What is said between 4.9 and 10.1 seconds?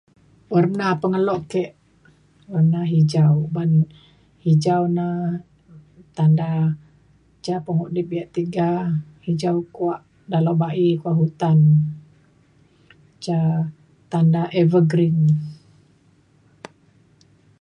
na tanda ca pengudip yak tiga hijau kuak